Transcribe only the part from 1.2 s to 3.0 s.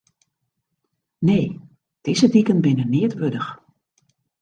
Nee, dizze diken binne